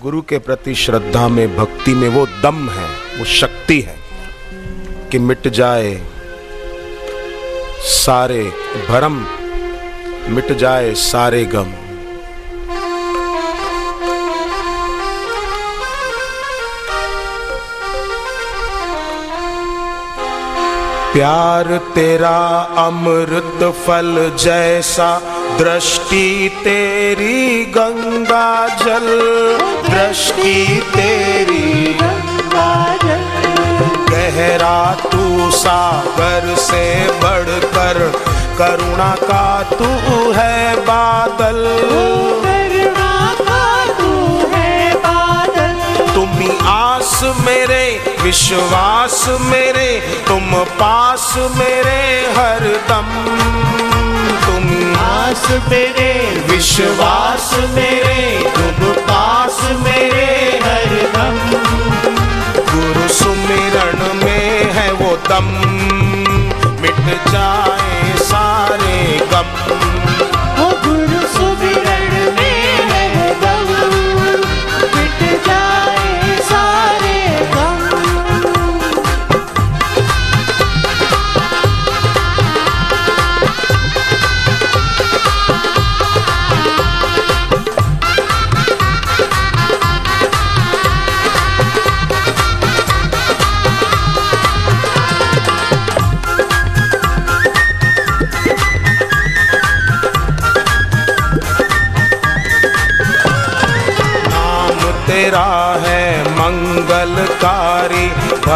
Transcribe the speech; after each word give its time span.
गुरु 0.00 0.22
के 0.22 0.38
प्रति 0.38 0.74
श्रद्धा 0.74 1.28
में, 1.28 1.56
भक्ति 1.56 1.94
में 1.94 2.08
वो 2.08 2.26
दम 2.42 2.68
है, 2.70 2.86
वो 3.18 3.24
शक्ति 3.24 3.80
है 3.80 3.96
कि 5.10 5.18
मिट 5.18 5.48
जाए 5.48 6.06
सारे 7.80 8.42
भरम, 8.88 9.26
मिट 10.28 10.52
जाए 10.52 10.94
सारे 10.94 11.44
गम। 11.44 11.72
प्यार 21.12 21.76
तेरा 21.94 22.38
अमृत 22.78 23.72
फल 23.86 24.36
जैसा 24.40 25.31
दृष्टि 25.58 26.26
तेरी 26.64 27.64
गंगा 27.74 28.68
जल 28.76 29.06
दृष्टि 29.88 30.54
तेरी 30.94 31.96
गहरा 34.10 34.80
तू 35.02 35.50
सागर 35.50 36.54
से 36.58 36.84
बढ़कर 37.22 37.98
करुणा 38.58 39.14
का 39.22 39.46
तू 39.72 39.90
है 40.32 40.76
बादल। 40.86 41.60
तुम 46.14 46.50
आस 46.68 47.20
मेरे 47.46 47.84
विश्वास 48.22 49.24
मेरे 49.42 49.90
तुम 50.28 50.54
पास 50.80 51.32
मेरे 51.56 52.00
हर 52.36 52.66
दम 52.88 53.08
आस 54.96 55.46
मेरे, 55.50 56.42
विश्वास 56.50 57.54
मेरे 57.70 58.50
तुम 58.50 58.92
पास 58.92 59.58
मेरे, 59.62 60.60
हर 60.62 61.12
दम। 61.14 61.58
गुरु 62.56 63.08
सुमिरण 63.08 64.14
में 64.14 64.72
है 64.72 64.92
वो 64.92 65.16
दम। 65.16 65.71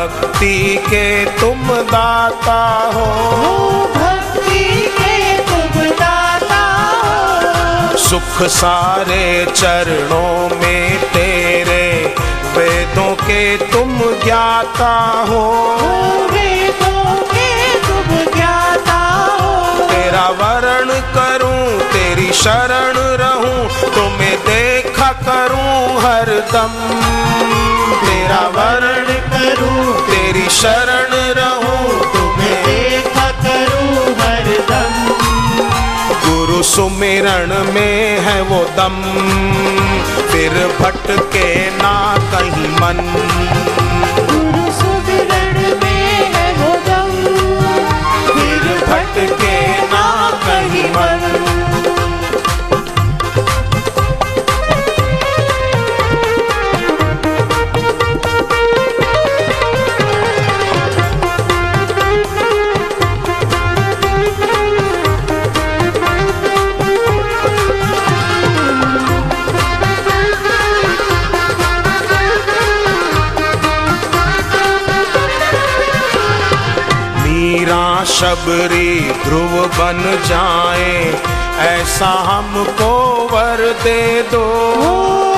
भक्ति 0.00 0.76
के 0.88 1.24
तुम 1.24 1.68
दाता 1.68 2.90
हो। 2.94 3.06
भक्ति 3.94 4.64
के 4.98 5.38
तुम 5.38 5.82
दाता 5.82 6.62
हो। 7.92 7.96
सुख 7.96 8.42
सारे 8.42 9.46
चरणों 9.56 10.56
में 10.56 11.00
तेरे 11.12 12.14
वेदों 12.56 13.14
के 13.14 13.56
तुम 13.56 13.98
ज्ञाता 14.24 15.24
हो। 15.28 15.44
वेदों 16.32 17.14
के 17.22 17.74
तुम 17.74 18.34
ज्ञाता 18.34 19.00
हो। 19.40 19.86
तेरा 19.86 20.28
वरण 20.28 20.88
करूँ 20.88 21.90
तेरी 21.92 22.32
शरण 22.32 22.96
रहूँ 23.24 23.68
तुम्हें 23.94 24.38
देखा 24.38 24.69
करूँ 25.22 26.00
हर 26.00 26.30
दम। 26.52 26.74
तेरा 28.00 28.40
वरण 28.48 29.06
करूँ, 29.32 29.94
तेरी 30.06 30.48
शरण 30.50 31.14
रहूँ, 31.38 32.00
तुम्हें 32.12 32.56
देखा 32.64 33.28
करूँ 33.42 34.14
हर 34.20 34.48
दम। 34.70 34.94
गुरु 36.24 36.62
सुमिरण 36.62 37.54
में 37.74 38.20
है 38.20 38.40
वो 38.42 38.64
दम। 38.76 39.02
फिर 40.30 40.52
भटके 40.80 41.48
ना 41.70 41.94
कहीं 42.32 42.68
मन। 42.80 43.79
शबरी 78.20 79.00
ध्रुव 79.24 79.52
बन 79.76 80.00
जाए 80.26 80.96
ऐसा 81.60 82.08
हमको 82.26 82.90
वर 83.32 83.60
दे 83.82 84.02
दो। 84.32 84.42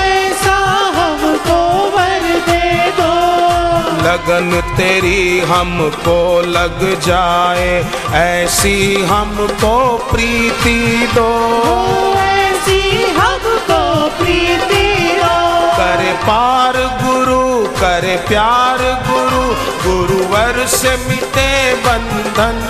ऐसा 0.00 0.54
हमको 0.98 1.58
वर 1.96 2.28
दे 2.48 2.90
दो। 2.98 3.10
लगन 4.04 4.60
तेरी 4.76 5.40
हमको 5.50 6.18
लग 6.48 6.78
जाए 7.00 7.74
ऐसी 8.20 8.76
हमको 9.10 9.74
प्रीति 10.12 10.78
दो। 11.14 11.28
ऐसी 12.20 12.80
हमको 13.18 13.82
प्रीति 14.18 14.86
हो 15.22 15.36
करे 15.80 16.12
पार 16.28 16.76
गुरु 17.02 17.42
करे 17.80 18.16
प्यार 18.28 18.78
गुरु 19.10 19.46
गुरुवर 19.82 20.66
से 20.68 20.96
मिटे 21.08 21.48
बंधन 21.84 22.67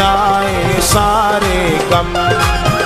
जाए 0.00 0.80
सारे 0.82 1.58
गम। 1.92 2.79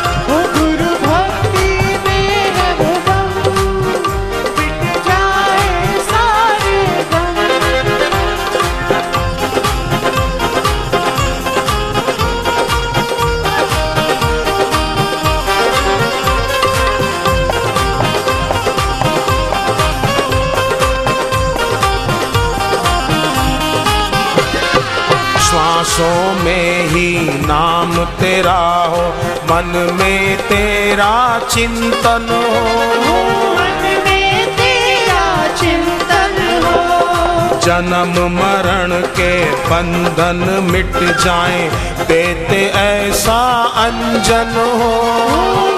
श्वासों 25.95 26.45
में 26.45 26.89
ही 26.89 27.09
नाम 27.47 27.93
तेरा 28.21 28.61
हो 28.85 29.03
मन 29.51 29.71
में 29.95 30.37
तेरा 30.49 31.39
चिंतन 31.51 32.27
हो। 32.55 33.19
मन 33.59 33.85
में 34.07 34.57
तेरा 34.57 35.27
चिंतन 35.61 36.37
हो। 36.65 37.61
जन्म 37.61 38.19
मरण 38.39 39.01
के 39.19 39.31
बंधन 39.71 40.43
मिट 40.71 40.99
जाए 41.25 41.69
देते 42.09 42.65
ऐसा 42.81 43.41
अंजन 43.85 44.53
हो 44.81 45.74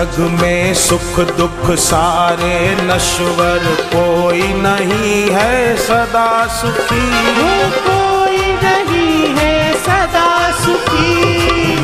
जग 0.05 0.19
में 0.41 0.73
सुख 0.73 1.19
दुख 1.37 1.71
सारे 1.71 2.77
नश्वर 2.81 3.63
कोई 3.95 4.41
नहीं 4.41 5.29
है 5.31 5.77
सदा 5.77 6.47
सुखी। 6.47 7.07
कोई 7.87 8.37
नहीं 8.37 9.35
है 9.35 9.73
सदा 9.73 10.51
सुखी। 10.51 11.35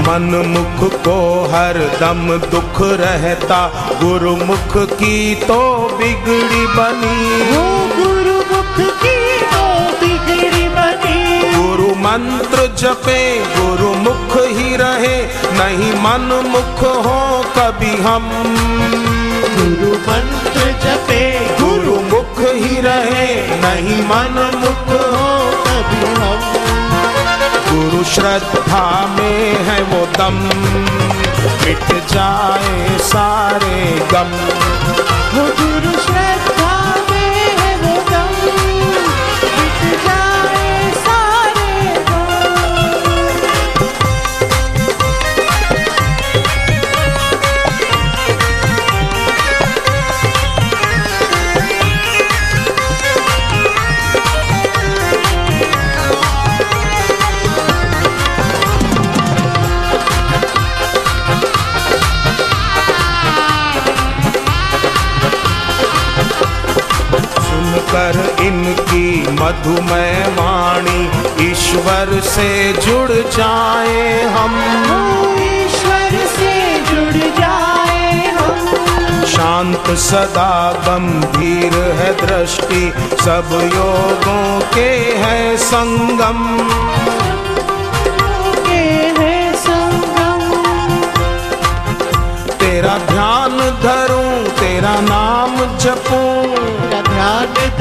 मन 0.01 0.43
मुख 0.47 0.93
को 0.93 1.17
हर 1.53 1.79
दम 2.01 2.37
दुख 2.49 2.81
रहता 2.81 3.61
गुरुमुख 4.03 4.77
की 4.77 5.35
तो 5.35 5.61
बिगड़ी 5.97 6.67
बनी। 6.67 7.45
गुरु 7.55 8.20
मंत्र 12.11 12.63
जपे 12.77 13.19
गुरु 13.49 13.89
मुख 13.95 14.33
ही 14.47 14.75
रहे 14.77 15.17
नहीं 15.59 15.91
मन 16.03 16.25
मुख 16.47 16.81
हो 17.05 17.19
कभी 17.57 17.91
हम। 17.97 18.25
गुरु 19.53 19.91
मंत्र 20.07 20.65
जपे 20.83 21.21
गुरु 21.61 21.95
मुख 22.09 22.39
ही 22.55 22.81
रहे 22.81 23.27
नहीं 23.61 24.01
मन 24.09 24.35
मुख 24.55 24.91
हो 25.13 25.29
कभी 25.67 26.01
हम। 26.17 26.43
गुरु 27.69 28.03
श्रद्धा 28.03 28.83
में 29.15 29.55
है 29.69 29.81
वो 29.83 30.05
दम 30.17 30.43
मिट 31.63 31.87
जाए 32.11 32.97
सारे 33.03 33.79
गम। 34.13 34.35
गुरु 35.35 35.97
श्रद्धा 36.01 36.30
इनकी 68.41 69.21
मधुमय 69.31 70.27
वाणी 70.29 71.01
ईश्वर 71.51 72.19
से 72.23 72.73
जुड़ 72.73 73.11
जाए 73.11 74.21
हम। 74.23 74.55
ईश्वर 75.39 76.27
से 76.27 76.79
जुड़ 76.79 77.23
जाए 77.39 78.25
हम। 78.27 79.25
शांत 79.25 79.97
सदा 79.97 80.71
गंभीर 80.71 81.73
है 81.73 82.11
दृष्टि 82.25 82.93
सब 83.25 83.71
योगों 83.75 84.59
के 84.75 84.91
है 85.23 85.57
संगम। 85.57 86.57
के 88.67 89.53
संगम। 89.53 90.41
तेरा 92.51 92.97
ध्यान 92.97 93.57
धरूं 93.83 94.43
तेरा 94.59 94.95
नाम 95.01 95.77
जपूं 95.77 96.40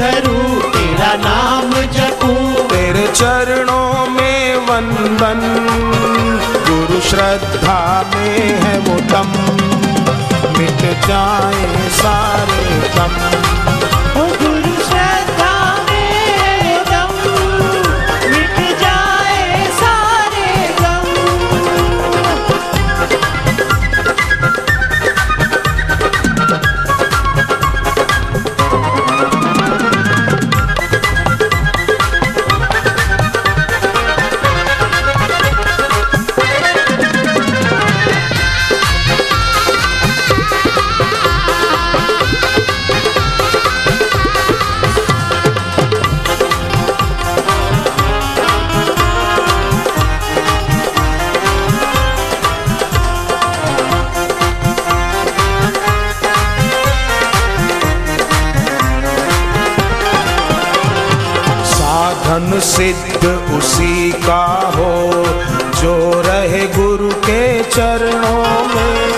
धरूं 0.01 0.59
तेरा 0.73 1.13
नाम 1.23 1.71
जपू। 1.95 2.33
तेरे 2.69 3.07
चरणों 3.15 4.07
में 4.09 4.55
वंदन 4.67 5.41
गुरु 6.67 6.99
श्रद्धा 7.09 7.79
में 8.13 8.39
है 8.63 8.77
वो 8.79 8.95
दम 9.11 9.31
मिट 10.57 10.81
जाए 11.07 11.89
सारे 11.99 12.63
गम 12.95 13.15
सिद्ध 62.59 63.25
उसी 63.57 64.11
का 64.11 64.73
हो 64.75 65.11
जो 65.81 66.21
रहे 66.25 66.67
गुरु 66.67 67.09
के 67.09 67.63
चरणों 67.63 68.65
में। 68.75 69.11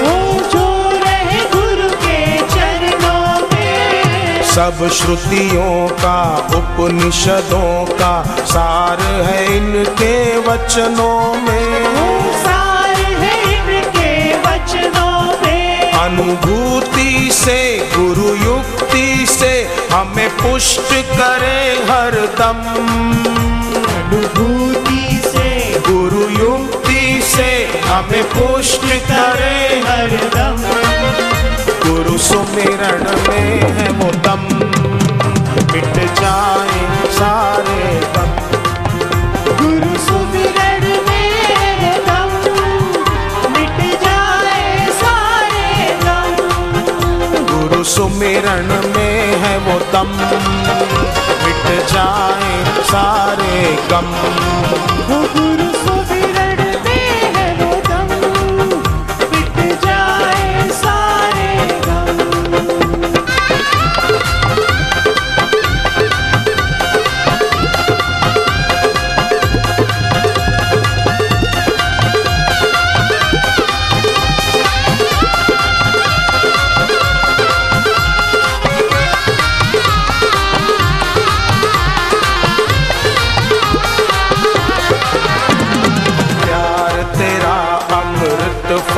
जो 0.49 0.91
रहे 0.91 1.41
गुरु 1.55 1.89
के 1.89 2.37
चरणों 2.37 3.47
में। 3.47 4.43
सब 4.43 4.89
श्रुतियों 4.89 5.87
का 5.87 6.47
उपनिषदों 6.55 7.85
का 7.85 8.23
सार 8.45 9.01
है 9.01 9.57
इनके 9.57 10.37
वचनों 10.37 11.33
में। 11.33 11.83
सार 12.43 12.95
है 12.95 13.53
इनके 13.53 14.33
वचनों 14.33 15.45
में। 15.45 15.91
अनुभूति 15.91 17.29
से 17.33 17.62
हमें 19.93 20.29
पुष्ट 20.38 20.91
करे 21.09 21.59
हर 21.89 22.15
दम। 22.38 22.62
अनुभूति 23.93 25.21
से 25.25 25.50
गुरु 25.88 26.21
युक्ति 26.39 27.21
से 27.25 27.51
हमें 27.85 28.23
पुष्ट 28.29 28.85
करे 29.09 29.55
हर 29.88 30.15
दम। 30.35 30.57
गुरु 31.85 32.17
सुमिरण 32.17 33.03
में 33.27 33.62
है 33.77 33.89
वो 33.91 34.12
गुरु 48.23 48.31
सुमिरन 48.31 48.93
में 48.95 49.35
है 49.37 49.57
वो 49.57 49.79
दम। 49.79 50.11
मिट 51.43 51.85
जाए 51.85 52.63
सारे 52.83 53.77
गम। 53.91 55.72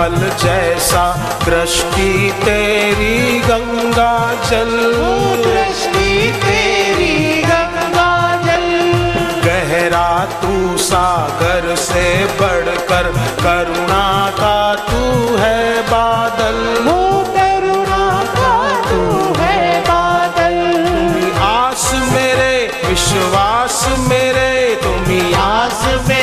कमल 0.05 0.29
जैसा 0.43 1.03
दृष्टि 1.45 2.33
तेरी 2.43 3.39
गंगा 3.39 4.33
जल। 4.49 4.69
दृष्टि 5.45 6.31
तेरी 6.43 7.41
गंगा 7.41 8.41
जल। 8.45 8.67
गहरा 9.45 10.25
तू 10.25 10.77
सागर 10.77 11.75
से 11.75 12.25
बढ़कर 12.25 13.03
करुणा 13.43 14.31
का 14.39 14.75
तू 14.75 15.35
है 15.37 15.81
बादल। 15.81 16.61
करुणा 17.37 18.23
का 18.37 18.81
तू 18.89 19.33
है 19.41 19.81
बादल। 19.81 20.57
आस 21.41 21.91
मेरे 21.93 22.71
विश्वास 22.89 23.85
मेरे 23.97 24.79
तुम्हें 24.83 25.33
आस 25.33 25.85
मेरे 26.07 26.14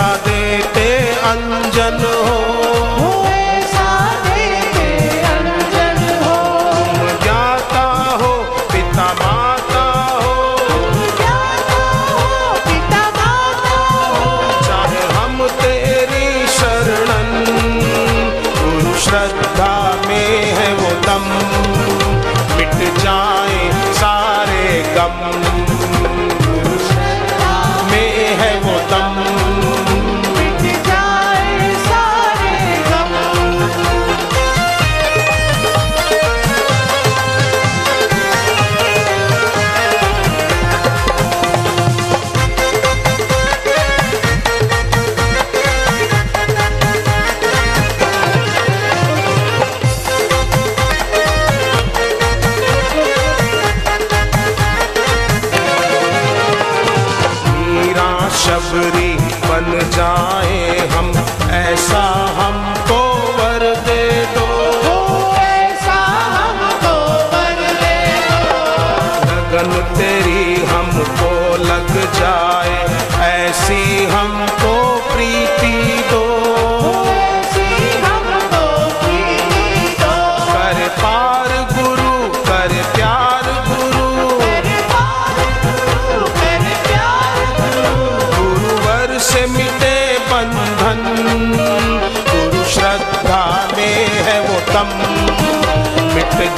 casa 0.00 0.29
शबरी 58.50 59.10
बन 59.46 59.68
जाए 59.96 60.88
हम। 60.92 61.19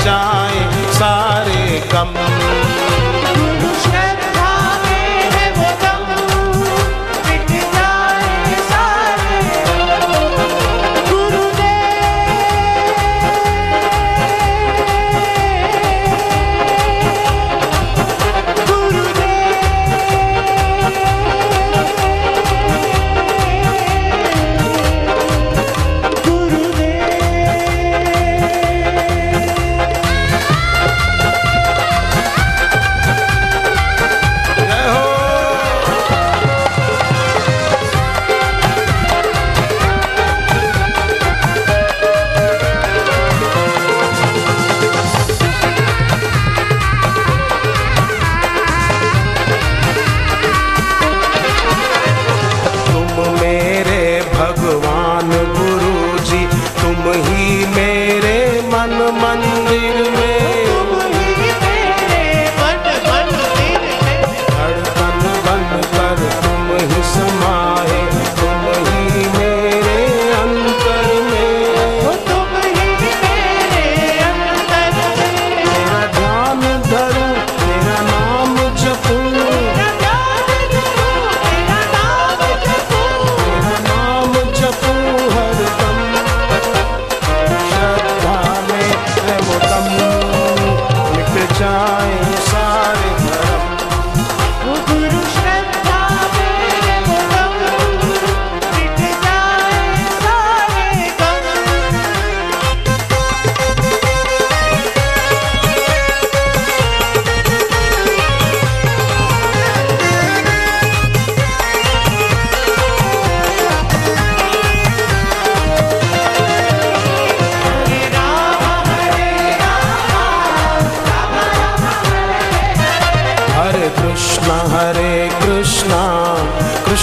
जाए 0.04 0.66
सारे 0.98 1.80
कम 1.92 2.14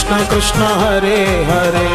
कृष्ण 0.10 0.26
कृष्ण 0.30 0.62
हरे 0.82 1.18
हरे। 1.50 1.89